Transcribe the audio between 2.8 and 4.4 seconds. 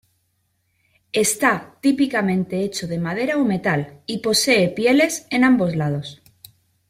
de madera o metal y